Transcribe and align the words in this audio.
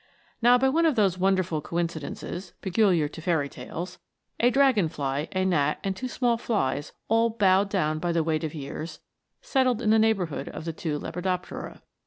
Now, 0.41 0.57
by 0.57 0.67
one 0.67 0.87
of 0.87 0.95
those 0.95 1.19
wonderful 1.19 1.61
coincidences 1.61 2.53
peculiar 2.61 3.07
to 3.09 3.21
fairy 3.21 3.47
tales, 3.47 3.99
a 4.39 4.49
dragon 4.49 4.89
fly, 4.89 5.27
a 5.31 5.45
gnat, 5.45 5.77
and 5.83 5.95
two 5.95 6.07
small 6.07 6.37
flies, 6.39 6.93
all 7.07 7.29
bowed 7.29 7.69
down 7.69 7.99
by 7.99 8.11
weight 8.19 8.43
of 8.43 8.55
years, 8.55 8.99
settled 9.43 9.79
in 9.79 9.91
the 9.91 9.99
neighbourhood 9.99 10.49
of 10.49 10.65
the 10.65 10.73
two 10.73 10.97
lepidoptera. 10.97 11.83